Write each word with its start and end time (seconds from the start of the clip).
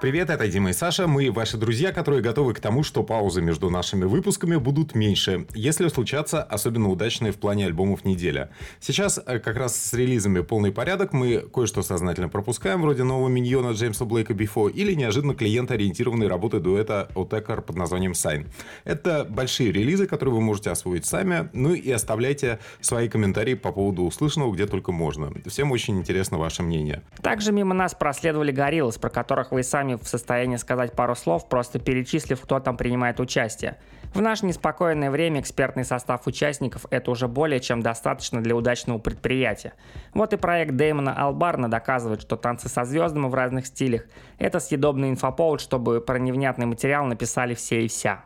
Привет, 0.00 0.30
это 0.30 0.48
Дима 0.48 0.70
и 0.70 0.72
Саша. 0.72 1.06
Мы 1.06 1.30
ваши 1.30 1.58
друзья, 1.58 1.92
которые 1.92 2.22
готовы 2.22 2.54
к 2.54 2.60
тому, 2.60 2.82
что 2.82 3.02
паузы 3.02 3.42
между 3.42 3.68
нашими 3.68 4.06
выпусками 4.06 4.56
будут 4.56 4.94
меньше, 4.94 5.46
если 5.52 5.88
случатся 5.88 6.42
особенно 6.42 6.88
удачные 6.88 7.32
в 7.32 7.36
плане 7.36 7.66
альбомов 7.66 8.06
неделя. 8.06 8.48
Сейчас 8.80 9.20
э, 9.26 9.38
как 9.40 9.56
раз 9.56 9.76
с 9.76 9.92
релизами 9.92 10.40
полный 10.40 10.72
порядок, 10.72 11.12
мы 11.12 11.40
кое-что 11.40 11.82
сознательно 11.82 12.30
пропускаем, 12.30 12.80
вроде 12.80 13.02
нового 13.02 13.28
миньона 13.28 13.72
Джеймса 13.72 14.06
Блейка 14.06 14.32
Бифо 14.32 14.68
или 14.68 14.94
неожиданно 14.94 15.34
клиент-ориентированной 15.34 16.28
работы 16.28 16.60
дуэта 16.60 17.10
Отекар 17.14 17.60
под 17.60 17.76
названием 17.76 18.12
Sign. 18.12 18.46
Это 18.84 19.26
большие 19.28 19.70
релизы, 19.70 20.06
которые 20.06 20.34
вы 20.34 20.40
можете 20.40 20.70
освоить 20.70 21.04
сами, 21.04 21.50
ну 21.52 21.74
и 21.74 21.90
оставляйте 21.90 22.58
свои 22.80 23.10
комментарии 23.10 23.52
по 23.52 23.70
поводу 23.70 24.04
услышанного 24.04 24.54
где 24.54 24.66
только 24.66 24.92
можно. 24.92 25.30
Всем 25.44 25.70
очень 25.72 25.98
интересно 25.98 26.38
ваше 26.38 26.62
мнение. 26.62 27.02
Также 27.20 27.52
мимо 27.52 27.74
нас 27.74 27.94
проследовали 27.94 28.50
Гориллас, 28.50 28.96
про 28.96 29.10
которых 29.10 29.52
вы 29.52 29.62
сами 29.62 29.89
в 29.96 30.06
состоянии 30.06 30.56
сказать 30.56 30.94
пару 30.94 31.14
слов, 31.14 31.48
просто 31.48 31.78
перечислив, 31.78 32.40
кто 32.40 32.60
там 32.60 32.76
принимает 32.76 33.20
участие. 33.20 33.78
В 34.14 34.20
наше 34.20 34.44
неспокойное 34.46 35.10
время 35.10 35.40
экспертный 35.40 35.84
состав 35.84 36.26
участников– 36.26 36.86
это 36.90 37.10
уже 37.12 37.28
более 37.28 37.60
чем 37.60 37.80
достаточно 37.80 38.42
для 38.42 38.56
удачного 38.56 38.98
предприятия. 38.98 39.74
Вот 40.14 40.32
и 40.32 40.36
проект 40.36 40.72
Дэймона 40.72 41.14
Албарна 41.14 41.70
доказывает, 41.70 42.20
что 42.22 42.36
танцы 42.36 42.68
со 42.68 42.84
звездами 42.84 43.28
в 43.28 43.34
разных 43.34 43.66
стилях– 43.66 44.02
это 44.38 44.58
съедобный 44.58 45.10
инфоповод, 45.10 45.60
чтобы 45.60 46.00
про 46.00 46.18
невнятный 46.18 46.66
материал 46.66 47.04
написали 47.06 47.54
все 47.54 47.84
и 47.84 47.88
вся. 47.88 48.24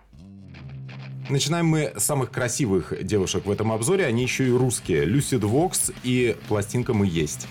Начинаем 1.28 1.66
мы 1.66 1.92
с 1.96 2.04
самых 2.04 2.30
красивых 2.30 2.92
девушек 3.02 3.46
в 3.46 3.50
этом 3.50 3.72
обзоре. 3.72 4.04
Они 4.04 4.22
еще 4.22 4.46
и 4.46 4.50
русские. 4.50 5.06
Lucid 5.06 5.40
Vox 5.40 5.94
и 6.02 6.36
пластинка 6.48 6.92
«Мы 6.92 7.06
есть». 7.06 7.48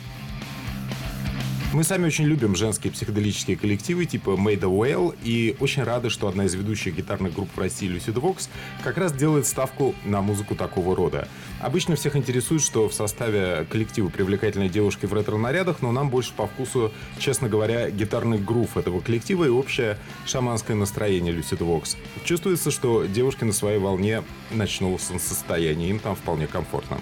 Мы 1.74 1.84
сами 1.84 2.06
очень 2.06 2.26
любим 2.26 2.56
женские 2.56 2.94
психоделические 2.94 3.58
коллективы 3.58 4.06
типа 4.06 4.38
Made 4.38 4.64
a 4.64 4.68
Whale 4.68 5.18
и 5.24 5.58
очень 5.60 5.82
рады, 5.82 6.12
что 6.12 6.28
одна 6.28 6.46
из 6.46 6.54
ведущих 6.54 6.96
гитарных 6.96 7.34
групп 7.34 7.50
в 7.56 7.58
России 7.60 7.90
Lucid 7.90 8.14
Vox 8.14 8.48
как 8.84 9.00
раз 9.00 9.12
делает 9.12 9.48
ставку 9.48 9.96
на 10.06 10.22
музыку 10.22 10.54
такого 10.54 10.96
рода. 10.96 11.28
Обычно 11.62 11.96
всех 11.96 12.16
интересует, 12.16 12.62
что 12.62 12.88
в 12.88 12.94
составе 12.94 13.66
коллектива 13.72 14.10
привлекательной 14.10 14.70
девушки 14.70 15.08
в 15.08 15.14
ретро-нарядах, 15.16 15.82
но 15.82 15.92
нам 15.92 16.12
больше 16.12 16.34
по 16.34 16.46
вкусу, 16.46 16.92
честно 17.18 17.50
говоря, 17.50 17.90
гитарный 17.90 18.38
грув 18.38 18.78
этого 18.78 19.00
коллектива 19.00 19.46
и 19.46 19.50
общее 19.50 19.98
шаманское 20.28 20.76
настроение 20.76 21.34
Lucid 21.34 21.58
Vox. 21.58 21.98
Чувствуется, 22.24 22.70
что 22.70 23.06
девушки 23.06 23.46
на 23.46 23.52
своей 23.52 23.80
волне 23.80 24.22
ночного 24.52 25.00
состояния, 25.00 25.90
им 25.90 25.98
там 25.98 26.16
вполне 26.16 26.46
комфортно. 26.46 27.00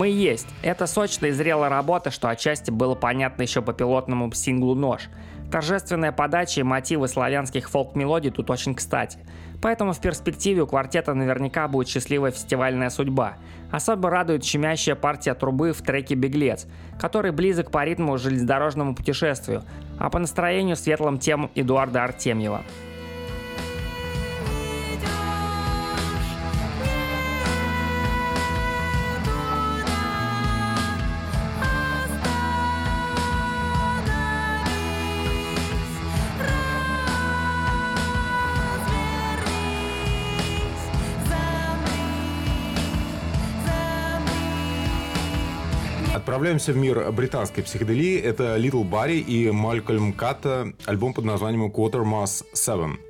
Мы 0.00 0.08
есть. 0.08 0.48
Это 0.62 0.86
сочная 0.86 1.28
и 1.28 1.32
зрелая 1.34 1.68
работа, 1.68 2.10
что 2.10 2.30
отчасти 2.30 2.70
было 2.70 2.94
понятно 2.94 3.42
еще 3.42 3.60
по 3.60 3.74
пилотному 3.74 4.32
синглу 4.32 4.74
«Нож». 4.74 5.10
Торжественная 5.52 6.10
подача 6.10 6.60
и 6.60 6.62
мотивы 6.62 7.06
славянских 7.06 7.68
фолк-мелодий 7.68 8.30
тут 8.30 8.48
очень 8.48 8.74
кстати. 8.74 9.18
Поэтому 9.60 9.92
в 9.92 10.00
перспективе 10.00 10.62
у 10.62 10.66
квартета 10.66 11.12
наверняка 11.12 11.68
будет 11.68 11.88
счастливая 11.88 12.30
фестивальная 12.30 12.88
судьба. 12.88 13.34
Особо 13.70 14.08
радует 14.08 14.42
щемящая 14.42 14.94
партия 14.94 15.34
трубы 15.34 15.72
в 15.74 15.82
треке 15.82 16.14
«Беглец», 16.14 16.66
который 16.98 17.30
близок 17.30 17.70
по 17.70 17.84
ритму 17.84 18.16
железнодорожному 18.16 18.94
путешествию, 18.94 19.64
а 19.98 20.08
по 20.08 20.18
настроению 20.18 20.76
светлым 20.76 21.18
темам 21.18 21.50
Эдуарда 21.54 22.04
Артемьева. 22.04 22.62
Отправляемся 46.20 46.74
в 46.74 46.76
мир 46.76 47.10
британской 47.12 47.64
психоделии. 47.64 48.20
Это 48.20 48.58
Little 48.58 48.86
Barry 48.86 49.20
и 49.20 49.50
Малькольм 49.50 50.12
Катта, 50.12 50.70
альбом 50.84 51.14
под 51.14 51.24
названием 51.24 51.70
Quartermass 51.70 52.44
7. 52.52 53.09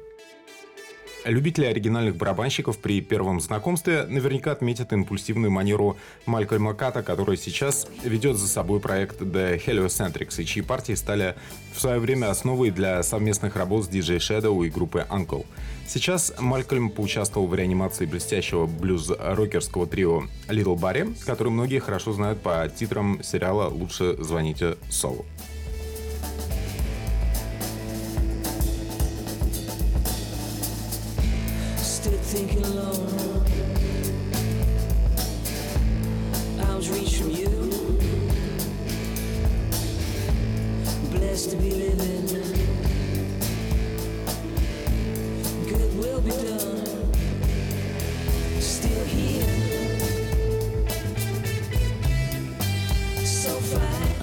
Любители 1.24 1.66
оригинальных 1.66 2.16
барабанщиков 2.16 2.78
при 2.78 3.02
первом 3.02 3.40
знакомстве 3.40 4.04
наверняка 4.04 4.52
отметят 4.52 4.92
импульсивную 4.94 5.50
манеру 5.50 5.98
Малькольма 6.24 6.72
Ката, 6.72 7.02
который 7.02 7.36
сейчас 7.36 7.86
ведет 8.02 8.38
за 8.38 8.48
собой 8.48 8.80
проект 8.80 9.20
The 9.20 9.62
Heliocentrics, 9.62 10.40
и 10.40 10.46
чьи 10.46 10.62
партии 10.62 10.94
стали 10.94 11.34
в 11.74 11.80
свое 11.80 11.98
время 11.98 12.30
основой 12.30 12.70
для 12.70 13.02
совместных 13.02 13.56
работ 13.56 13.84
с 13.84 13.88
DJ 13.88 14.16
Shadow 14.16 14.66
и 14.66 14.70
группой 14.70 15.02
Uncle. 15.02 15.44
Сейчас 15.86 16.32
Малькольм 16.38 16.88
поучаствовал 16.88 17.48
в 17.48 17.54
реанимации 17.54 18.06
блестящего 18.06 18.66
блюз-рокерского 18.66 19.86
трио 19.86 20.22
Little 20.48 20.78
Barry, 20.78 21.14
который 21.26 21.52
многие 21.52 21.80
хорошо 21.80 22.12
знают 22.12 22.40
по 22.40 22.66
титрам 22.74 23.22
сериала 23.22 23.68
«Лучше 23.68 24.16
звоните 24.22 24.78
Солу». 24.88 25.26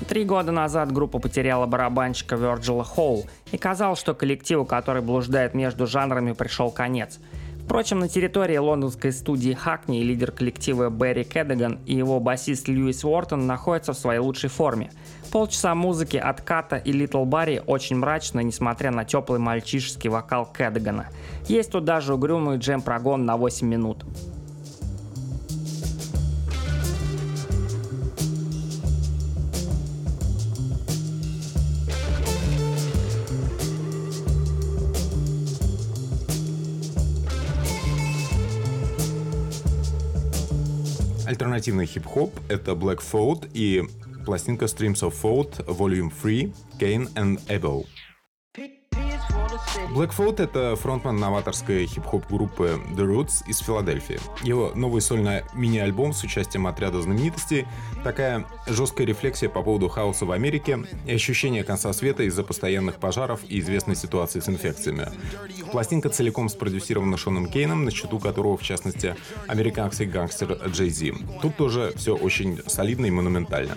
Три 0.08 0.24
года 0.26 0.52
назад 0.52 0.92
группа 0.92 1.20
потеряла 1.20 1.68
барабанщика 1.68 2.36
Вирджила 2.36 2.84
Холл 2.84 3.26
и 3.52 3.58
казалось, 3.58 4.00
что 4.00 4.16
коллективу, 4.16 4.66
который 4.66 5.04
блуждает 5.04 5.54
между 5.54 5.86
жанрами, 5.86 6.32
пришел 6.32 6.72
конец– 6.72 7.20
Впрочем, 7.68 8.00
на 8.00 8.08
территории 8.08 8.56
лондонской 8.56 9.12
студии 9.12 9.52
Хакни 9.52 10.02
лидер 10.02 10.32
коллектива 10.32 10.90
Берри 10.90 11.26
Кэддиган 11.26 11.80
и 11.86 11.96
его 11.96 12.22
басист 12.22 12.70
Льюис 12.70 13.04
Уортон 13.04 13.46
находятся 13.46 13.92
в 13.92 13.98
своей 13.98 14.22
лучшей 14.22 14.50
форме. 14.50 14.90
Полчаса 15.34 15.76
музыки 15.76 16.16
от 16.16 16.40
Ката 16.40 16.78
и 16.78 16.94
Литл 16.94 17.26
Барри 17.26 17.62
очень 17.68 17.98
мрачно, 17.98 18.40
несмотря 18.40 18.92
на 18.92 19.04
теплый 19.04 19.40
мальчишеский 19.40 20.10
вокал 20.10 20.46
Кэддигана. 20.46 21.08
Есть 21.50 21.74
тут 21.74 21.84
даже 21.84 22.14
угрюмый 22.14 22.58
джем-прогон 22.58 23.26
на 23.26 23.36
8 23.36 23.68
минут. 23.68 24.06
Альтернативный 41.38 41.86
хип-хоп— 41.86 42.32
это 42.50 42.72
Black 42.72 42.98
Thought 42.98 43.52
и 43.54 43.84
пластинка 44.26 44.66
Streams 44.66 45.08
of 45.08 45.14
Thought 45.22 45.64
Volume 45.68 46.10
3 46.10 46.52
Kane 46.80 47.14
and 47.14 47.40
Abel. 47.48 47.86
Blackfoot— 49.98 50.36
это 50.44 50.76
фронтмен 50.76 51.16
новаторской 51.16 51.88
хип-хоп 51.88 52.28
группы 52.30 52.80
The 52.92 53.04
Roots 53.04 53.44
из 53.48 53.58
Филадельфии. 53.58 54.20
Его 54.44 54.72
новый 54.76 55.02
сольный 55.02 55.42
мини-альбом 55.56 56.14
с 56.14 56.24
участием 56.24 56.68
отряда 56.68 57.02
знаменитостей— 57.02 57.66
такая 58.04 58.46
жесткая 58.68 59.08
рефлексия 59.08 59.50
по 59.50 59.64
поводу 59.64 59.90
хаоса 59.90 60.26
в 60.26 60.32
Америке 60.32 60.86
и 61.08 61.14
ощущение 61.14 61.64
конца 61.64 61.92
света 61.94 62.22
из-за 62.24 62.44
постоянных 62.44 62.98
пожаров 62.98 63.40
и 63.50 63.60
известной 63.60 63.96
ситуации 63.96 64.40
с 64.40 64.48
инфекциями. 64.48 65.10
Пластинка 65.72 66.10
целиком 66.10 66.48
спродюсирована 66.50 67.18
Шоном 67.18 67.48
Кейном, 67.48 67.84
на 67.84 67.90
счету 67.90 68.20
которого, 68.20 68.56
в 68.56 68.62
частности, 68.62 69.16
американский 69.48 70.06
гангстер 70.06 70.60
Джей 70.68 70.92
Зи. 70.92 71.16
Тут 71.42 71.56
тоже 71.56 71.92
все 71.96 72.16
очень 72.16 72.60
солидно 72.68 73.08
и 73.08 73.12
монументально. 73.12 73.74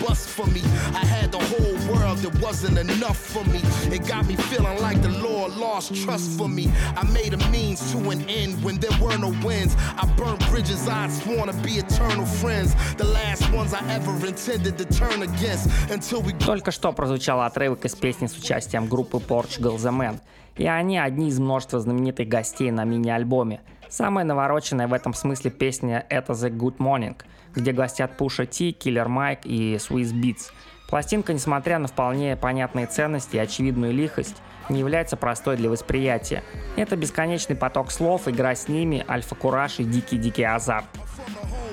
Bust 0.00 0.28
for 0.28 0.46
me. 0.46 0.62
I 0.94 1.04
had 1.04 1.30
the 1.30 1.38
whole 1.38 1.76
world, 1.92 2.24
it 2.24 2.34
wasn't 2.40 2.78
enough 2.78 3.18
for 3.18 3.44
me. 3.44 3.60
It 3.94 4.06
got 4.08 4.26
me 4.26 4.36
feeling 4.36 4.80
like 4.80 5.00
the 5.02 5.10
Lord 5.10 5.56
lost 5.56 5.94
trust 5.94 6.38
for 6.38 6.48
me. 6.48 6.68
I 6.96 7.04
made 7.12 7.34
a 7.34 7.50
means 7.50 7.92
to 7.92 7.98
an 8.10 8.22
end 8.28 8.62
when 8.64 8.78
there 8.80 8.96
were 9.00 9.16
no 9.18 9.30
wins. 9.44 9.76
I 9.96 10.06
burnt 10.16 10.40
bridges 10.50 10.88
I'd 10.88 11.12
sworn 11.12 11.48
to 11.48 11.56
be 11.62 11.78
eternal 11.78 12.26
friends. 12.26 12.74
The 12.96 13.04
last 13.04 13.50
ones 13.52 13.74
I 13.74 13.82
ever 13.90 14.12
intended 14.26 14.78
to 14.78 14.84
turn 14.86 15.22
against 15.22 15.68
until 15.90 16.22
we... 16.22 16.32
Только 16.32 16.70
что 16.70 16.92
прозвучал 16.92 17.42
отрывок 17.42 17.84
из 17.84 17.94
песни 17.94 18.26
с 18.26 18.36
участием 18.36 18.86
группы 18.86 19.18
Portugal 19.18 19.76
The 19.76 19.92
Man. 19.92 20.20
И 20.56 20.66
они 20.66 20.98
одни 20.98 21.28
из 21.28 21.38
множества 21.38 21.80
знаменитых 21.80 22.28
гостей 22.28 22.70
на 22.70 22.84
мини-альбоме. 22.84 23.60
Самая 23.88 24.24
навороченная 24.24 24.88
в 24.88 24.92
этом 24.92 25.14
смысле 25.14 25.50
песня— 25.50 26.06
это 26.10 26.32
The 26.32 26.50
Good 26.50 26.76
Morning, 26.76 27.16
где 27.54 27.72
гостят 27.72 28.16
Пуша 28.16 28.46
Ти, 28.46 28.76
Killer 28.78 29.06
Mike 29.06 29.42
и 29.44 29.76
Swiss 29.76 30.12
Beats. 30.12 30.50
Пластинка, 30.88 31.32
несмотря 31.32 31.78
на 31.78 31.88
вполне 31.88 32.36
понятные 32.36 32.86
ценности 32.86 33.36
и 33.36 33.38
очевидную 33.38 33.92
лихость, 33.92 34.36
не 34.68 34.80
является 34.80 35.16
простой 35.16 35.56
для 35.56 35.70
восприятия. 35.70 36.42
Это 36.76 36.96
бесконечный 36.96 37.56
поток 37.56 37.90
слов, 37.90 38.26
игра 38.28 38.54
с 38.54 38.68
ними, 38.68 39.04
альфа-кураж 39.08 39.80
и 39.80 39.84
дикий-дикий 39.84 40.44
азарт. 40.44 40.86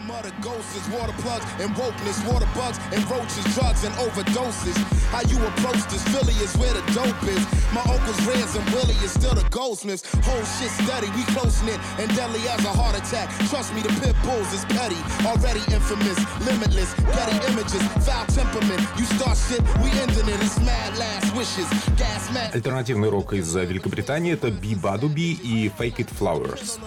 Mother 0.06 0.32
ghosts, 0.42 0.88
water 0.90 1.14
plugs 1.22 1.46
and 1.60 1.70
wokeness, 1.76 2.18
water 2.30 2.48
bugs 2.54 2.78
and 2.92 3.00
roaches, 3.10 3.44
drugs 3.54 3.84
and 3.84 3.94
overdoses. 4.02 4.76
How 5.14 5.22
you 5.30 5.38
approach 5.46 5.82
this 5.88 6.02
Philly 6.10 6.34
is 6.42 6.56
where 6.58 6.74
the 6.74 6.82
dope 6.92 7.22
is. 7.24 7.42
My 7.72 7.82
uncle's 7.86 8.20
Reds 8.26 8.54
and 8.56 8.66
Willie 8.74 8.98
is 9.06 9.12
still 9.12 9.34
the 9.34 9.46
goldsmiths. 9.50 10.02
Whole 10.26 10.44
shit 10.58 10.70
steady, 10.82 11.08
we 11.16 11.22
close 11.34 11.62
knit 11.62 11.78
and 11.98 12.10
deadly 12.16 12.42
as 12.48 12.64
a 12.64 12.72
heart 12.74 12.98
attack. 12.98 13.30
Trust 13.48 13.72
me, 13.74 13.80
the 13.82 13.94
pit 14.02 14.16
bulls 14.26 14.52
is 14.52 14.64
petty, 14.76 14.98
already 15.24 15.62
infamous, 15.72 16.18
limitless, 16.44 16.94
petty 17.14 17.36
images, 17.50 17.82
foul 18.04 18.26
temperament. 18.26 18.82
You 18.98 19.04
start 19.16 19.38
shit, 19.38 19.62
we 19.82 19.90
ending 20.02 20.28
it. 20.28 20.38
It's 20.42 20.58
mad 20.60 20.98
last 20.98 21.34
wishes, 21.36 21.68
gas 21.96 22.30
mad. 22.34 22.52
Альтернативный 22.54 23.08
рок 23.08 23.32
из 23.32 23.54
Великобритании 23.54 24.32
это 24.34 24.50
Би 24.50 24.74
Бадуби 24.74 25.32
и 25.32 25.68
Fake 25.68 25.98
It 25.98 26.10
Flowers. 26.10 26.78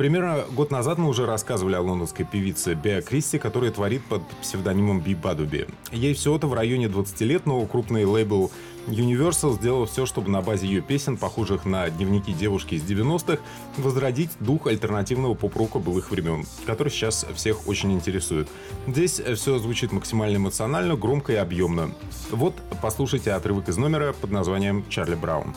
Примерно 0.00 0.46
год 0.52 0.70
назад 0.70 0.96
мы 0.96 1.10
уже 1.10 1.26
рассказывали 1.26 1.74
о 1.74 1.82
лондонской 1.82 2.24
певице 2.24 2.72
Беа 2.72 3.02
Кристи, 3.02 3.38
которая 3.38 3.70
творит 3.70 4.02
под 4.06 4.26
псевдонимом 4.40 5.00
Би 5.00 5.14
Бадуби. 5.14 5.68
Ей 5.92 6.14
всего-то 6.14 6.46
в 6.46 6.54
районе 6.54 6.88
20 6.88 7.20
лет, 7.20 7.44
но 7.44 7.60
крупный 7.66 8.06
лейбл 8.06 8.50
Universal 8.86 9.56
сделал 9.56 9.84
все, 9.84 10.06
чтобы 10.06 10.30
на 10.30 10.40
базе 10.40 10.68
ее 10.68 10.80
песен, 10.80 11.18
похожих 11.18 11.66
на 11.66 11.90
дневники 11.90 12.32
девушки 12.32 12.76
из 12.76 12.82
90-х, 12.82 13.42
возродить 13.76 14.30
дух 14.40 14.68
альтернативного 14.68 15.34
поп-рока 15.34 15.78
былых 15.78 16.10
времен, 16.10 16.46
который 16.64 16.88
сейчас 16.88 17.26
всех 17.34 17.68
очень 17.68 17.92
интересует. 17.92 18.48
Здесь 18.86 19.20
все 19.20 19.58
звучит 19.58 19.92
максимально 19.92 20.38
эмоционально, 20.38 20.96
громко 20.96 21.34
и 21.34 21.36
объемно. 21.36 21.90
Вот 22.30 22.54
послушайте 22.80 23.32
отрывок 23.32 23.68
из 23.68 23.76
номера 23.76 24.14
под 24.18 24.30
названием 24.30 24.82
«Чарли 24.88 25.14
Браун». 25.14 25.54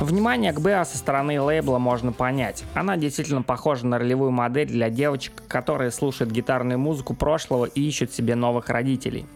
Внимание 0.00 0.54
к 0.54 0.60
Беа 0.60 0.86
со 0.86 0.96
стороны 0.96 1.38
лейбла 1.38 1.76
можно 1.76 2.10
понять. 2.10 2.64
Она 2.72 2.96
действительно 2.96 3.42
похожа 3.42 3.86
на 3.86 3.98
ролевую 3.98 4.30
модель 4.30 4.66
для 4.66 4.88
девочек, 4.88 5.42
которые 5.46 5.90
слушают 5.90 6.32
гитарную 6.32 6.78
музыку 6.78 7.12
прошлого 7.12 7.66
и 7.66 7.86
ищут 7.86 8.10
себе 8.10 8.34
новых 8.34 8.70
родителей. 8.70 9.26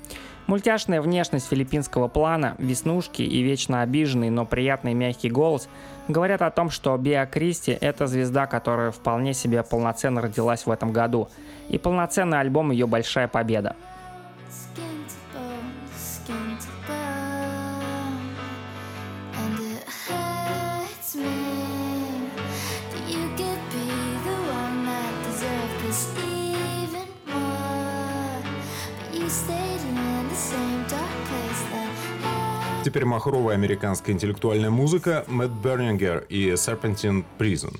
Мультяшная 0.46 1.02
внешность 1.02 1.48
филиппинского 1.48 2.08
плана, 2.08 2.54
веснушки 2.56 3.20
и 3.20 3.42
вечно 3.42 3.82
обиженный, 3.82 4.30
но 4.30 4.46
приятный 4.46 4.94
мягкий 4.94 5.28
голос 5.28 5.68
говорят 6.08 6.40
о 6.40 6.50
том, 6.50 6.70
что 6.70 6.96
Биа 6.96 7.26
Кристи– 7.26 7.76
это 7.80 8.06
звезда, 8.06 8.46
которая 8.46 8.90
вполне 8.90 9.34
себе 9.34 9.62
полноценно 9.62 10.22
родилась 10.22 10.64
в 10.64 10.70
этом 10.70 10.92
году. 10.92 11.28
И 11.68 11.76
полноценный 11.76 12.40
альбом– 12.40 12.70
ее 12.72 12.86
большая 12.86 13.28
победа. 13.28 13.76
Теперь 32.84 33.06
махровая 33.06 33.54
американская 33.54 34.14
интеллектуальная 34.14 34.68
музыка 34.68 35.24
Мэтт 35.26 35.54
Бернингер 35.54 36.26
и 36.28 36.50
Serpentine 36.50 37.24
Prison. 37.38 37.74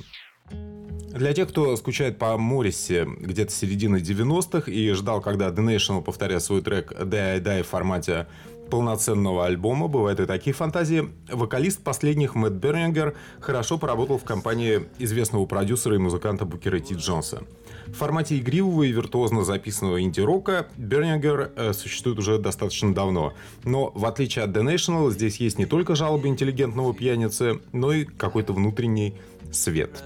Для 0.50 1.34
тех, 1.34 1.50
кто 1.50 1.76
скучает 1.76 2.18
по 2.18 2.38
Моррисе 2.38 3.04
где-то 3.04 3.52
середины 3.52 3.96
90-х 3.96 4.72
и 4.72 4.92
ждал, 4.92 5.20
когда 5.20 5.50
The 5.50 5.76
National 5.76 6.02
повторяет 6.02 6.42
свой 6.42 6.62
трек 6.62 6.92
Die 6.92 7.34
I 7.34 7.38
Die 7.38 7.62
в 7.62 7.66
формате 7.66 8.28
полноценного 8.74 9.46
альбома, 9.46 9.86
бывают 9.86 10.18
и 10.18 10.26
такие 10.26 10.52
фантазии. 10.52 11.08
Вокалист 11.30 11.84
последних 11.84 12.34
Мэтт 12.34 12.56
Бернингер 12.56 13.14
хорошо 13.38 13.78
поработал 13.78 14.18
в 14.18 14.24
компании 14.24 14.88
известного 14.98 15.46
продюсера 15.46 15.94
и 15.94 15.98
музыканта 15.98 16.44
Букера 16.44 16.80
Ти 16.80 16.94
Джонса. 16.94 17.44
В 17.86 17.92
формате 17.92 18.36
игривого 18.36 18.82
и 18.82 18.90
виртуозно 18.90 19.44
записанного 19.44 20.02
инди-рока 20.02 20.66
Бернингер 20.76 21.52
э, 21.54 21.72
существует 21.72 22.18
уже 22.18 22.38
достаточно 22.38 22.92
давно. 22.92 23.34
Но, 23.62 23.92
в 23.94 24.06
отличие 24.06 24.44
от 24.44 24.50
The 24.50 24.64
National, 24.64 25.12
здесь 25.12 25.36
есть 25.36 25.56
не 25.56 25.66
только 25.66 25.94
жалобы 25.94 26.26
интеллигентного 26.26 26.92
пьяницы, 26.92 27.60
но 27.70 27.92
и 27.92 28.04
какой-то 28.04 28.54
внутренний 28.54 29.14
свет. 29.52 30.02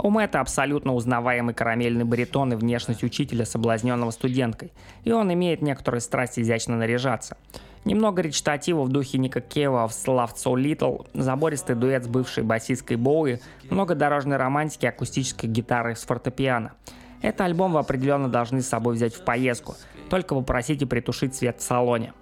У 0.00 0.10
Мэтта 0.10 0.40
абсолютно 0.40 0.94
узнаваемый 0.94 1.54
карамельный 1.54 2.04
баритон 2.04 2.52
и 2.52 2.56
внешность 2.56 3.04
учителя, 3.04 3.44
соблазненного 3.44 4.10
студенткой, 4.10 4.72
и 5.04 5.12
он 5.12 5.32
имеет 5.34 5.60
некоторые 5.60 6.00
страсти 6.00 6.40
изящно 6.40 6.76
наряжаться. 6.76 7.36
Немного 7.84 8.22
речитатива 8.22 8.82
в 8.82 8.88
духе 8.88 9.18
Ника 9.18 9.40
Кева 9.40 9.86
в 9.86 9.92
Love 10.08 10.34
So 10.34 10.54
Little, 10.54 11.06
забористый 11.14 11.76
дуэт 11.76 12.04
с 12.04 12.08
бывшей 12.08 12.42
басистской 12.42 12.96
Боуи, 12.96 13.40
много 13.70 13.94
дорожной 13.94 14.36
романтики 14.36 14.86
акустической 14.86 15.50
гитары 15.50 15.94
с 15.94 16.04
фортепиано. 16.04 16.72
Этот 17.20 17.42
альбом 17.42 17.72
вы 17.72 17.80
определенно 17.80 18.28
должны 18.28 18.62
с 18.62 18.68
собой 18.68 18.94
взять 18.94 19.14
в 19.14 19.24
поездку, 19.24 19.74
только 20.08 20.34
попросите 20.34 20.86
притушить 20.86 21.34
свет 21.34 21.60
в 21.60 21.62
салоне. 21.62 22.14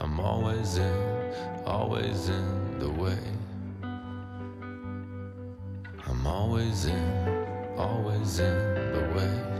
I'm 0.00 0.20
always 0.20 0.78
in, 0.78 1.34
always 1.64 2.28
in 2.28 2.78
the 2.78 2.88
way. 2.88 3.18
I'm 6.06 6.26
always 6.26 6.86
in, 6.86 7.76
always 7.76 8.38
in 8.38 8.54
the 8.92 9.02
way. 9.16 9.56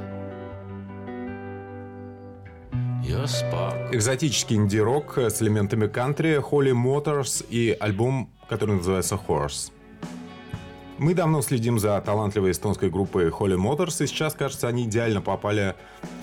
Экзотический 3.93 4.57
инди-рок 4.57 5.19
с 5.19 5.41
элементами 5.43 5.87
кантри, 5.87 6.39
Holy 6.39 6.73
Motors 6.73 7.45
и 7.49 7.77
альбом, 7.79 8.31
который 8.49 8.77
называется 8.77 9.19
Horse. 9.29 9.73
Мы 10.99 11.13
давно 11.13 11.43
следим 11.43 11.79
за 11.79 12.01
талантливой 12.01 12.53
эстонской 12.53 12.89
группой 12.89 13.29
Holy 13.29 13.57
Motors, 13.57 14.03
и 14.03 14.07
сейчас, 14.07 14.33
кажется, 14.33 14.67
они 14.67 14.85
идеально 14.85 15.21
попали 15.21 15.75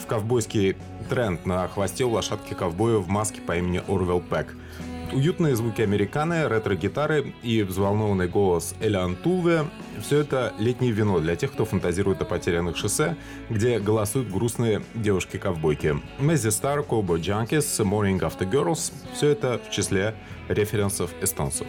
в 0.01 0.07
ковбойский 0.07 0.75
тренд 1.09 1.45
на 1.45 1.67
хвосте 1.67 2.05
у 2.05 2.09
лошадки 2.09 2.55
ковбоя 2.55 2.97
в 2.97 3.07
маске 3.07 3.39
по 3.41 3.55
имени 3.55 3.83
Орвел 3.87 4.19
Пэк. 4.19 4.55
Уютные 5.13 5.55
звуки 5.55 5.81
американы, 5.81 6.47
ретро-гитары 6.47 7.35
и 7.43 7.61
взволнованный 7.61 8.27
голос 8.27 8.73
Элиан 8.81 9.15
Тулве– 9.15 9.65
все 10.01 10.21
это 10.21 10.53
летнее 10.57 10.91
вино 10.91 11.19
для 11.19 11.35
тех, 11.35 11.51
кто 11.51 11.65
фантазирует 11.65 12.23
о 12.23 12.25
потерянных 12.25 12.75
шоссе, 12.75 13.15
где 13.51 13.77
голосуют 13.77 14.31
грустные 14.31 14.81
девушки-ковбойки. 14.95 15.97
Мэзи 16.17 16.49
Стар, 16.49 16.79
Cowboy 16.79 17.19
Junkies, 17.19 17.85
Morning 17.85 18.19
After 18.21 18.49
Girls– 18.49 18.91
все 19.13 19.29
это 19.29 19.61
в 19.63 19.69
числе 19.69 20.15
референсов 20.49 21.11
эстонцев. 21.21 21.67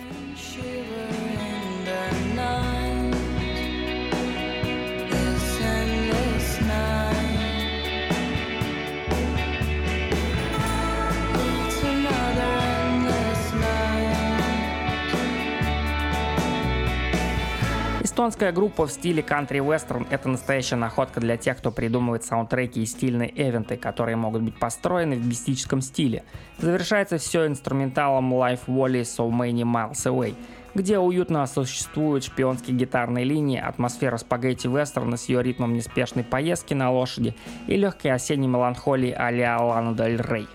Эстонская 18.14 18.52
группа 18.52 18.86
в 18.86 18.92
стиле 18.92 19.24
кантри-вестерн– 19.24 20.06
это 20.10 20.28
настоящая 20.28 20.76
находка 20.76 21.18
для 21.18 21.36
тех, 21.36 21.58
кто 21.58 21.72
придумывает 21.72 22.22
саундтреки 22.22 22.80
и 22.80 22.86
стильные 22.86 23.28
эвенты, 23.34 23.76
которые 23.76 24.14
могут 24.14 24.42
быть 24.42 24.56
построены 24.56 25.16
в 25.16 25.26
мистическом 25.26 25.80
стиле. 25.80 26.22
Завершается 26.58 27.18
все 27.18 27.48
инструменталом 27.48 28.32
Life 28.32 28.66
Wally 28.68 29.00
So 29.00 29.28
Many 29.30 29.62
Miles 29.62 30.04
Away, 30.04 30.36
где 30.76 31.00
уютно 31.00 31.44
существуют 31.48 32.22
шпионские 32.22 32.76
гитарные 32.76 33.24
линии, 33.24 33.58
атмосфера 33.58 34.16
спагетти-вестерна 34.16 35.16
с 35.16 35.28
ее 35.28 35.42
ритмом 35.42 35.74
неспешной 35.74 36.22
поездки 36.22 36.72
на 36.72 36.92
лошади 36.92 37.34
и 37.66 37.76
легкой 37.76 38.12
осенней 38.12 38.46
меланхолии 38.46 39.10
а-ля 39.10 39.60
Лана 39.60 39.92
Дель 39.92 40.22
Рей. 40.22 40.46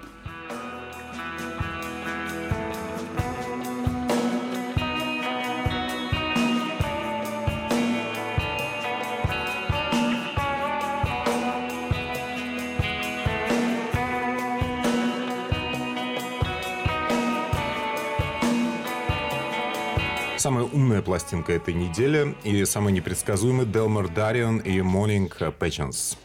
Умная 20.74 21.02
пластинка 21.02 21.54
этой 21.54 21.74
недели 21.74 22.36
и 22.44 22.66
самый 22.66 22.94
непредсказуемый 22.94 23.66
Делмар 23.66 24.08
Дарион 24.08 24.58
и 24.60 24.80
Morning 24.80 25.32
Patience. 25.58 26.18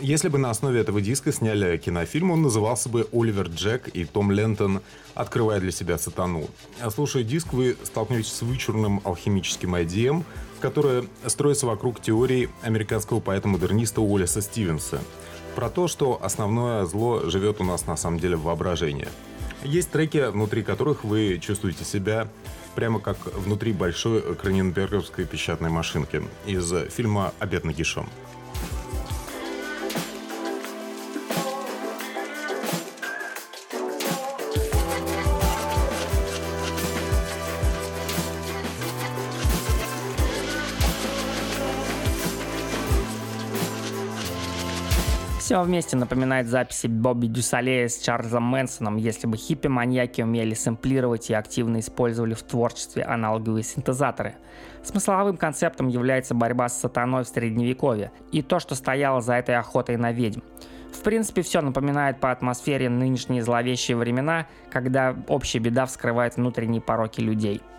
Если 0.00 0.28
бы 0.28 0.38
на 0.38 0.50
основе 0.50 0.80
этого 0.80 1.00
диска 1.00 1.30
сняли 1.30 1.76
кинофильм, 1.76 2.30
он 2.30 2.42
назывался 2.42 2.88
бы 2.88 3.06
«Оливер 3.12 3.48
Джек 3.48 3.88
и 3.88 4.04
Том 4.06 4.32
Лентон, 4.32 4.80
открывая 5.14 5.60
для 5.60 5.70
себя 5.70 5.98
сатану». 5.98 6.48
А 6.80 6.90
слушая 6.90 7.22
диск, 7.22 7.52
вы 7.52 7.76
столкнетесь 7.82 8.32
с 8.32 8.40
вычурным 8.40 9.02
алхимическим 9.04 9.74
IDM, 9.74 10.24
которое 10.60 11.04
строится 11.26 11.66
вокруг 11.66 12.00
теории 12.00 12.48
американского 12.62 13.20
поэта-модерниста 13.20 14.00
Уоллеса 14.00 14.40
Стивенса 14.40 15.00
про 15.54 15.68
то, 15.68 15.88
что 15.88 16.18
основное 16.22 16.86
зло 16.86 17.28
живет 17.28 17.60
у 17.60 17.64
нас 17.64 17.86
на 17.86 17.96
самом 17.96 18.18
деле 18.18 18.36
в 18.36 18.42
воображении. 18.42 19.08
Есть 19.62 19.90
треки, 19.90 20.30
внутри 20.30 20.62
которых 20.62 21.04
вы 21.04 21.38
чувствуете 21.38 21.84
себя 21.84 22.28
прямо 22.74 23.00
как 23.00 23.18
внутри 23.34 23.72
большой 23.72 24.34
краненберговской 24.34 25.24
печатной 25.24 25.70
машинки 25.70 26.22
из 26.46 26.72
фильма 26.90 27.32
«Обед 27.38 27.64
на 27.64 27.72
Все 45.50 45.60
вместе 45.62 45.96
напоминает 45.96 46.46
записи 46.46 46.86
Бобби 46.86 47.26
Дюсалея 47.26 47.88
с 47.88 47.98
Чарльзом 47.98 48.44
Мэнсоном, 48.44 48.96
если 48.98 49.26
бы 49.26 49.36
хиппи-маньяки 49.36 50.22
умели 50.22 50.54
сэмплировать 50.54 51.28
и 51.28 51.34
активно 51.34 51.80
использовали 51.80 52.34
в 52.34 52.42
творчестве 52.44 53.02
аналоговые 53.02 53.64
синтезаторы. 53.64 54.36
Смысловым 54.84 55.36
концептом 55.36 55.88
является 55.88 56.36
борьба 56.36 56.68
с 56.68 56.78
сатаной 56.78 57.24
в 57.24 57.26
средневековье 57.26 58.12
и 58.30 58.42
то, 58.42 58.60
что 58.60 58.76
стояло 58.76 59.20
за 59.20 59.34
этой 59.34 59.56
охотой 59.56 59.96
на 59.96 60.12
ведьм. 60.12 60.38
В 60.92 61.02
принципе, 61.02 61.42
все 61.42 61.62
напоминает 61.62 62.20
по 62.20 62.30
атмосфере 62.30 62.88
нынешние 62.88 63.42
зловещие 63.42 63.96
времена, 63.96 64.46
когда 64.70 65.16
общая 65.26 65.58
беда 65.58 65.86
вскрывает 65.86 66.36
внутренние 66.36 66.80
пороки 66.80 67.20
людей– 67.20 67.60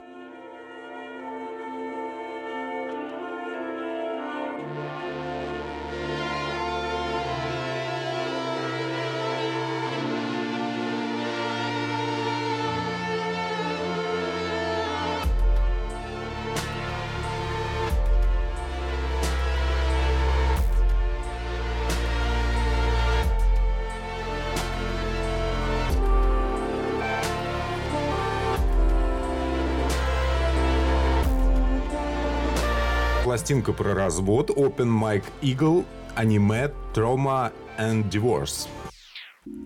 пластинка 33.31 33.71
про 33.71 33.93
развод 33.93 34.49
Open 34.49 34.89
Mike 35.01 35.23
Eagle, 35.41 35.85
Anime, 36.15 36.69
Trauma 36.93 37.53
and 37.79 38.09
Divorce. 38.09 38.67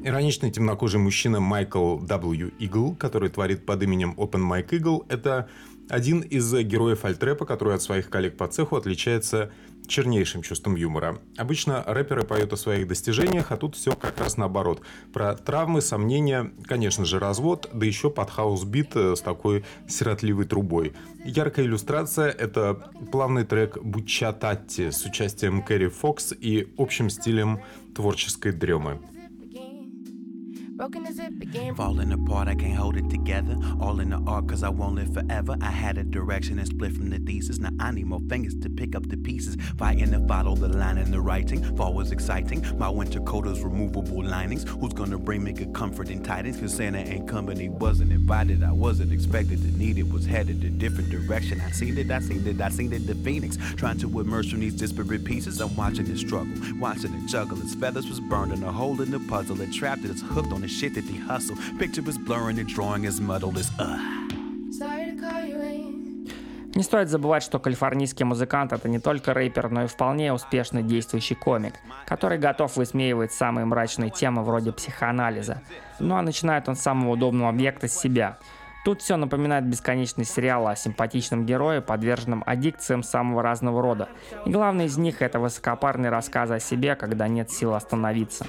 Ироничный 0.04 0.52
темнокожий 0.52 1.00
мужчина 1.00 1.40
Michael 1.40 1.98
W. 1.98 2.54
Eagle, 2.60 2.96
который 2.96 3.30
творит 3.30 3.66
под 3.66 3.82
именем 3.82 4.14
Open 4.18 4.48
Mike 4.48 4.70
Eagle, 4.70 5.08
это 5.10 5.50
один 5.90 6.20
из 6.22 6.54
героев 6.54 7.06
альтрэпа, 7.06 7.48
который 7.48 7.74
от 7.74 7.82
своих 7.82 8.12
коллег 8.12 8.38
по 8.38 8.48
цеху 8.48 8.76
отличается 8.76 9.52
чернейшим 9.88 10.42
чувством 10.42 10.76
юмора. 10.76 11.20
Обычно 11.38 11.84
рэперы 11.86 12.24
поют 12.24 12.54
о 12.54 12.58
своих 12.58 12.88
достижениях, 12.88 13.52
а 13.52 13.58
тут 13.58 13.76
все 13.76 13.96
как 13.96 14.20
раз 14.20 14.38
наоборот. 14.38 14.82
Про 15.14 15.36
травмы, 15.36 15.82
сомнения, 15.82 16.52
конечно 16.64 17.06
же, 17.06 17.20
развод, 17.20 17.70
да 17.74 17.86
еще 17.86 18.10
под 18.10 18.30
хаус-бит 18.30 18.96
э, 18.96 19.16
с 19.16 19.22
такой 19.22 19.66
сиротливой 19.88 20.46
трубой. 20.46 20.94
Яркая 21.24 21.66
иллюстрация— 21.66 22.30
это 22.32 22.92
плавный 23.12 23.46
трек 23.46 23.78
«Буча 23.82 24.32
Татти» 24.34 24.92
с 24.92 25.06
участием 25.06 25.62
Кэрри 25.62 25.88
Фокс 25.88 26.34
и 26.34 26.74
общим 26.78 27.10
стилем 27.10 27.62
творческой 27.96 28.52
дремы. 28.52 29.00
Broken 30.76 31.08
as 31.08 31.20
it 31.20 31.40
began. 31.40 31.74
Falling 31.74 32.12
apart, 32.12 32.50
I 32.50 32.56
can't 32.56 32.76
hold 32.76 32.98
it 32.98 33.10
together. 33.10 33.56
All 33.80 34.02
in 34.02 34.10
the 34.10 34.22
art, 34.28 34.46
cause 34.50 34.62
I 34.62 34.68
won't 34.68 34.96
live 34.96 35.14
forever. 35.14 35.56
I 35.62 35.72
had 35.72 35.98
a 35.98 36.04
direction 36.04 36.60
and 36.60 36.68
split 36.68 36.92
from 36.92 37.10
the 37.10 37.18
thesis. 37.20 37.60
Now 37.60 37.70
I 37.80 37.92
need 37.92 38.08
more 38.08 38.20
fingers 38.28 38.56
to 38.56 38.70
pick 38.70 38.94
up 38.94 39.08
the 39.08 39.16
pieces. 39.16 39.56
Fighting 39.78 40.12
to 40.12 40.28
follow 40.28 40.54
the 40.54 40.68
line 40.68 40.98
in 40.98 41.12
the 41.12 41.22
writing. 41.22 41.64
Fall 41.78 41.94
was 41.94 42.12
exciting. 42.12 42.78
My 42.78 42.90
winter 42.90 43.22
coat 43.22 43.48
is 43.48 43.64
removable 43.64 44.22
linings. 44.22 44.66
Who's 44.68 44.92
gonna 44.92 45.18
bring 45.18 45.46
me 45.46 45.54
good 45.54 45.74
comforting 45.74 46.22
tidings? 46.22 46.60
Cause 46.60 46.74
Santa 46.74 46.98
ain't 46.98 47.26
company, 47.26 47.70
wasn't 47.70 48.12
invited. 48.12 48.62
I 48.62 48.74
wasn't 48.74 49.14
expected 49.14 49.62
to 49.62 49.78
need 49.78 49.98
it. 49.98 50.12
Was 50.12 50.26
headed 50.26 50.62
a 50.66 50.70
different 50.70 51.10
direction. 51.10 51.62
I 51.62 51.72
seen 51.72 51.98
it, 51.98 52.12
I 52.12 52.20
seen 52.20 52.46
it, 52.46 52.60
I 52.60 52.68
seen 52.68 52.92
it. 52.92 53.08
The 53.08 53.16
phoenix 53.16 53.58
trying 53.78 53.98
to 54.00 54.20
immerse 54.20 54.50
from 54.50 54.60
these 54.60 54.74
disparate 54.74 55.24
pieces. 55.24 55.62
I'm 55.62 55.74
watching 55.78 56.08
it 56.08 56.18
struggle, 56.18 56.54
watching 56.82 57.14
it 57.14 57.28
juggle. 57.28 57.62
Its 57.62 57.76
feathers 57.76 58.10
was 58.10 58.20
burned 58.20 58.52
and 58.52 58.64
a 58.66 58.74
hole 58.74 59.00
in 59.02 59.12
the 59.12 59.22
puzzle. 59.22 59.62
It 59.62 59.72
trapped 59.72 60.04
it, 60.04 60.12
it's 60.12 60.22
hooked 60.22 60.52
on 60.52 60.65
the 60.66 60.72
shit 60.72 60.96
that 60.96 61.06
they 61.08 61.18
hustle. 61.18 61.56
Picture 61.78 62.08
is 62.10 62.18
blurring, 62.18 62.56
the 62.56 62.64
drawing 62.64 63.06
is 63.06 63.20
muddled 63.22 63.58
as 63.58 63.70
uh. 63.80 64.00
Не 66.76 66.84
стоит 66.84 67.08
забывать, 67.08 67.42
что 67.42 67.58
калифорнийский 67.58 68.26
музыкант 68.26 68.74
это 68.74 68.90
не 68.90 69.00
только 69.00 69.34
рэпер, 69.34 69.70
но 69.70 69.86
и 69.86 69.88
вполне 69.88 70.34
успешный 70.34 70.84
действующий 70.84 71.36
комик, 71.36 71.76
который 72.06 72.38
готов 72.38 72.76
высмеивать 72.76 73.32
самые 73.32 73.64
мрачные 73.64 74.10
темы 74.10 74.44
вроде 74.44 74.74
психоанализа. 74.74 75.62
Ну 76.00 76.16
а 76.16 76.22
начинает 76.22 76.68
он 76.68 76.76
с 76.76 76.82
самого 76.82 77.12
удобного 77.12 77.50
объекта 77.50 77.88
с 77.88 77.98
себя– 77.98 78.38
Тут 78.86 79.02
все 79.02 79.18
напоминает 79.18 79.66
бесконечный 79.66 80.26
сериал 80.26 80.68
о 80.68 80.76
симпатичном 80.76 81.44
герое, 81.48 81.82
подверженном 81.82 82.44
аддикциям 82.46 83.02
самого 83.02 83.42
разного 83.42 83.82
рода. 83.82 84.10
И 84.46 84.52
главный 84.52 84.86
из 84.86 84.96
них 84.96 85.24
это 85.24 85.40
высокопарный 85.40 86.10
рассказ 86.10 86.52
о 86.52 86.60
себе, 86.60 86.96
когда 86.96 87.28
нет 87.28 87.50
сил 87.50 87.74
остановиться. 87.74 88.46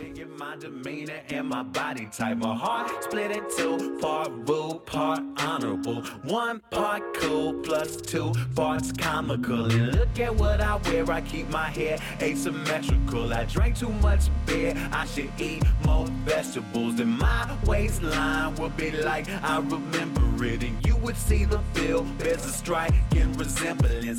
I 19.42 19.60
remember 19.60 20.25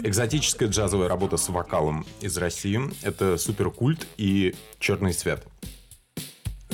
Экзотическая 0.04 0.68
джазовая 0.68 1.08
работа 1.08 1.38
с 1.38 1.50
вокалом 1.50 2.06
из 2.22 2.38
России— 2.38 2.80
это 3.04 3.38
суперкульт 3.38 4.08
и 4.18 4.56
черный 4.80 5.14
свет. 5.14 5.46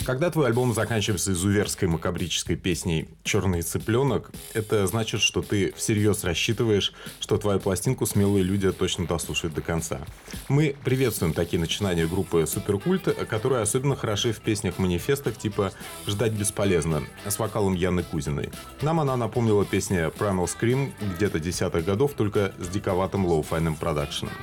Когда 0.05 0.29
твой 0.29 0.47
альбом 0.47 0.73
заканчивается 0.73 1.31
изуверской 1.31 1.87
макабрической 1.87 2.57
песней 2.57 3.07
«Черный 3.23 3.61
цыпленок», 3.61 4.31
это 4.53 4.85
значит, 4.85 5.21
что 5.21 5.41
ты 5.41 5.73
всерьез 5.77 6.25
рассчитываешь, 6.25 6.91
что 7.21 7.37
твою 7.37 7.61
пластинку 7.61 8.05
смелые 8.05 8.43
люди 8.43 8.69
точно 8.73 9.07
дослушают 9.07 9.53
до 9.53 9.61
конца. 9.61 10.01
Мы 10.49 10.75
приветствуем 10.83 11.33
такие 11.33 11.57
начинания 11.57 12.05
группы 12.05 12.45
Суперкульт, 12.45 13.05
которые 13.29 13.61
особенно 13.61 13.95
хороши 13.95 14.33
в 14.33 14.41
песнях-манифестах 14.41 15.37
типа 15.37 15.71
«Ждать 16.05 16.33
бесполезно» 16.33 17.03
с 17.25 17.39
вокалом 17.39 17.73
Яны 17.73 18.03
Кузиной. 18.03 18.49
Нам 18.81 18.99
она 18.99 19.15
напомнила 19.15 19.63
песня 19.63 20.07
Primal 20.09 20.49
Scream 20.49 20.91
где-то 21.15 21.39
десятых 21.39 21.85
годов, 21.85 22.13
только 22.13 22.53
с 22.59 22.67
диковатым 22.67 23.25
лоу-файным 23.25 23.77
продакшеном. 23.77 24.33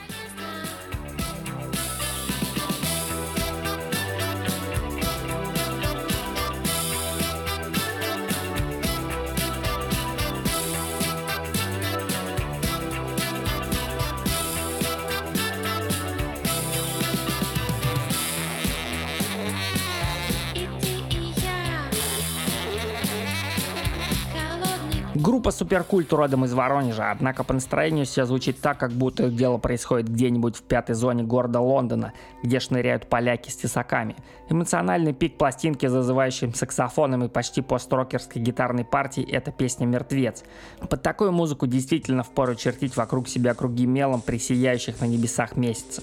Группа 25.30 25.52
Суперкульт 25.52 26.12
родом 26.12 26.44
из 26.44 26.52
Воронежа, 26.52 27.12
однако 27.12 27.44
по 27.44 27.54
настроению 27.54 28.04
все 28.04 28.26
звучит 28.26 28.60
так, 28.60 28.78
как 28.78 28.90
будто 28.90 29.26
их 29.26 29.36
дело 29.36 29.58
происходит 29.58 30.08
где-нибудь 30.08 30.56
в 30.56 30.62
пятой 30.62 30.96
зоне 30.96 31.22
города 31.22 31.60
Лондона, 31.60 32.14
где 32.42 32.58
шныряют 32.58 33.06
поляки 33.06 33.48
с 33.48 33.54
тесаками. 33.54 34.16
Эмоциональный 34.48 35.12
пик 35.12 35.38
пластинки 35.38 35.86
с 35.86 35.92
зазывающим 35.92 36.52
саксофоном 36.52 37.22
и 37.22 37.28
почти 37.28 37.62
построкерской 37.62 38.42
гитарной 38.42 38.84
партией– 38.84 39.30
это 39.32 39.52
песня 39.52 39.86
«Мертвец». 39.86 40.42
Под 40.80 41.00
такую 41.00 41.30
музыку 41.30 41.68
действительно 41.68 42.24
впору 42.24 42.56
чертить 42.56 42.96
вокруг 42.96 43.28
себя 43.28 43.54
круги 43.54 43.86
мелом 43.86 44.22
при 44.22 44.36
сияющих 44.36 45.00
на 45.00 45.04
небесах 45.04 45.54
месяцах. 45.56 46.02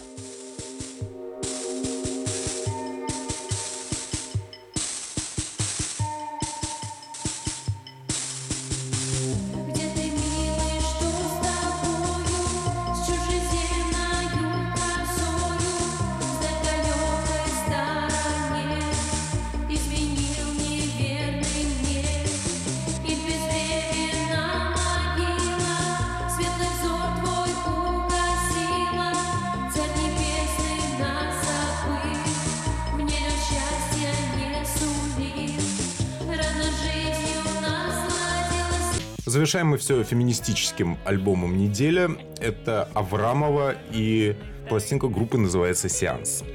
Завершаем 39.28 39.68
мы 39.68 39.78
все 39.78 40.02
феминистическим 40.04 40.98
альбомом 41.04 41.58
недели. 41.58 42.10
Это 42.40 42.88
Аврамова 42.94 43.76
и 43.92 44.38
пластинка 44.70 45.10
группы 45.10 45.38
называется 45.38 45.90
«Сеанс». 45.90 46.46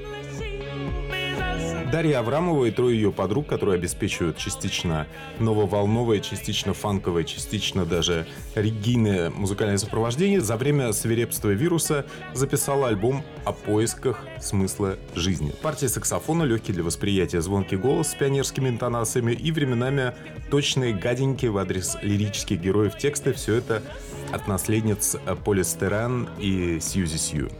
Дарья 1.92 2.20
Аврамова 2.20 2.64
и 2.64 2.70
трое 2.70 2.96
ее 2.96 3.12
подруг, 3.12 3.46
которые 3.46 3.74
обеспечивают 3.74 4.38
частично 4.38 5.06
нововолновое, 5.38 6.20
частично 6.20 6.72
фанковое, 6.72 7.22
частично 7.24 7.84
даже 7.84 8.26
регийное 8.54 9.28
музыкальное 9.28 9.76
сопровождение, 9.76 10.40
за 10.40 10.56
время 10.56 10.94
свирепства 10.94 11.50
вируса 11.50 12.06
записала 12.32 12.88
альбом 12.88 13.22
о 13.44 13.52
поисках 13.52 14.24
смысла 14.40 14.96
жизни. 15.14 15.52
Партия 15.60 15.90
саксофона, 15.90 16.44
легкий 16.44 16.72
для 16.72 16.82
восприятия 16.82 17.42
звонкий 17.42 17.76
голос 17.76 18.12
с 18.12 18.14
пионерскими 18.14 18.70
интонациями 18.70 19.32
и 19.32 19.52
временами 19.52 20.14
точные 20.50 20.94
гаденькие 20.94 21.50
в 21.50 21.58
адрес 21.58 21.98
лирических 22.00 22.58
героев 22.58 22.96
тексты. 22.96 23.34
Все 23.34 23.56
это 23.56 23.82
от 24.32 24.48
наследниц 24.48 25.16
Полистеран 25.44 26.30
и 26.38 26.80
Сьюзи 26.80 27.18
Сью. 27.18 27.50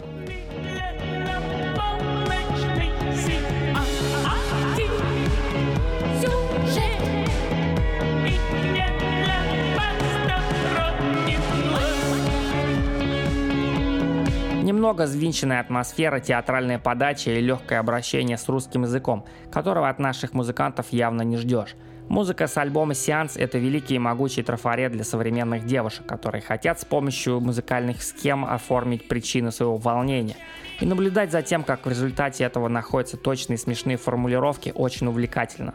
Немного 14.82 15.06
звинченная 15.06 15.60
атмосфера, 15.60 16.18
театральная 16.18 16.80
подача 16.80 17.30
и 17.30 17.40
легкое 17.40 17.78
обращение 17.78 18.36
с 18.36 18.48
русским 18.48 18.82
языком, 18.82 19.24
которого 19.48 19.88
от 19.88 20.00
наших 20.00 20.34
музыкантов 20.34 20.88
явно 20.90 21.22
не 21.22 21.36
ждешь. 21.36 21.76
Музыка 22.08 22.48
с 22.48 22.58
альбома 22.58 22.92
«Сеанс»— 22.94 23.36
это 23.38 23.58
великий 23.58 23.94
и 23.94 24.00
могучий 24.00 24.42
трафарет 24.42 24.90
для 24.90 25.04
современных 25.04 25.66
девушек, 25.66 26.04
которые 26.04 26.42
хотят 26.42 26.80
с 26.80 26.84
помощью 26.84 27.38
музыкальных 27.38 28.02
схем 28.02 28.44
оформить 28.44 29.06
причину 29.06 29.52
своего 29.52 29.76
волнения. 29.76 30.34
И 30.80 30.84
наблюдать 30.84 31.30
за 31.30 31.42
тем, 31.42 31.62
как 31.62 31.86
в 31.86 31.88
результате 31.88 32.42
этого 32.42 32.66
находятся 32.66 33.16
точные 33.16 33.58
смешные 33.58 33.96
формулировки, 33.96 34.72
очень 34.74 35.06
увлекательно. 35.06 35.74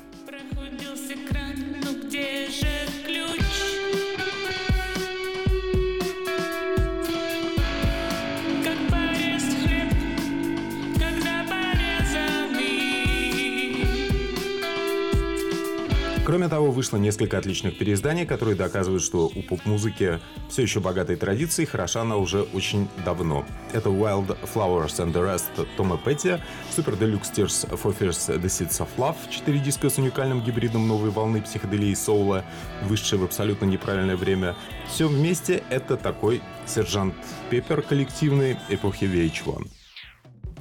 Кроме 16.37 16.49
того, 16.51 16.69
вышло 16.69 16.97
несколько 16.97 17.39
отличных 17.39 17.79
переизданий, 17.79 18.23
которые 18.23 18.55
доказывают, 18.55 19.01
что 19.01 19.25
у 19.25 19.41
поп-музыки 19.41 20.19
все 20.49 20.61
еще 20.61 20.79
богатой 20.79 21.15
традиции, 21.15 21.65
хороша 21.65 22.01
она 22.01 22.17
уже 22.17 22.43
очень 22.43 22.87
давно. 23.03 23.43
Это 23.73 23.89
Wild 23.89 24.37
Flowers 24.53 24.99
and 24.99 25.13
the 25.13 25.25
Rest 25.25 25.67
Тома 25.77 25.97
Петти, 25.97 26.37
Super 26.69 26.95
Deluxe 26.95 27.33
Tears 27.33 27.67
for 27.81 27.97
Fears 27.97 28.39
The 28.39 28.45
Seeds 28.45 28.85
of 28.85 28.89
Love, 28.97 29.15
четыре 29.31 29.57
диска 29.57 29.89
с 29.89 29.97
уникальным 29.97 30.43
гибридом 30.43 30.87
новой 30.87 31.09
волны 31.09 31.41
психоделии 31.41 31.95
соула, 31.95 32.45
вышедшие 32.83 33.17
в 33.17 33.23
абсолютно 33.23 33.65
неправильное 33.65 34.15
время. 34.15 34.55
Все 34.87 35.07
вместе 35.07 35.63
это 35.71 35.97
такой 35.97 36.43
сержант 36.67 37.15
Пеппер 37.49 37.81
коллективной 37.81 38.59
эпохи 38.69 39.05
VH1. 39.05 39.76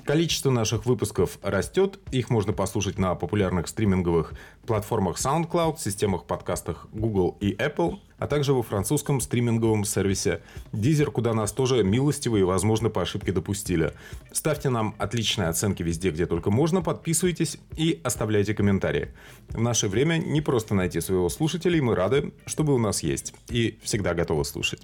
Количество 0.06 0.52
наших 0.52 0.86
выпусков 0.86 1.36
растет. 1.42 1.98
Их 2.12 2.30
можно 2.30 2.52
послушать 2.52 2.96
на 2.96 3.16
популярных 3.16 3.66
стриминговых 3.66 4.34
платформах 4.64 5.16
SoundCloud, 5.16 5.80
системах 5.80 6.26
подкастах 6.26 6.86
Google 6.92 7.36
и 7.40 7.52
Apple, 7.54 7.98
а 8.18 8.28
также 8.28 8.52
во 8.52 8.62
французском 8.62 9.20
стриминговом 9.20 9.84
сервисе 9.84 10.42
Deezer, 10.72 11.06
куда 11.06 11.34
нас 11.34 11.50
тоже 11.50 11.82
милостиво 11.82 12.36
и, 12.36 12.44
возможно, 12.44 12.88
по 12.88 13.02
ошибке 13.02 13.32
допустили. 13.32 13.94
Ставьте 14.30 14.70
нам 14.70 14.94
отличные 14.98 15.48
оценки 15.48 15.82
везде, 15.82 16.10
где 16.10 16.26
только 16.26 16.52
можно, 16.52 16.82
подписывайтесь 16.82 17.58
и 17.76 18.00
оставляйте 18.04 18.54
комментарии. 18.54 19.08
В 19.48 19.60
наше 19.60 19.88
время 19.88 20.18
не 20.18 20.40
просто 20.40 20.76
найти 20.76 21.00
своего 21.00 21.28
слушателя, 21.28 21.78
и 21.78 21.80
мы 21.80 21.96
рады, 21.96 22.32
что 22.46 22.62
вы 22.62 22.74
у 22.74 22.78
нас 22.78 23.02
есть 23.02 23.34
и 23.48 23.80
всегда 23.82 24.14
готовы 24.14 24.44
слушать. 24.44 24.82